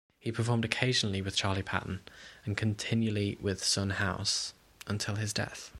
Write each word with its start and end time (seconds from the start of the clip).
He 0.19 0.31
performed 0.31 0.65
occasionally 0.65 1.21
with 1.21 1.35
Charley 1.35 1.61
Patton 1.61 1.99
and 2.43 2.57
continually 2.57 3.37
with 3.39 3.63
Son 3.63 3.91
House 3.91 4.53
until 4.87 5.13
his 5.15 5.31
death. 5.31 5.69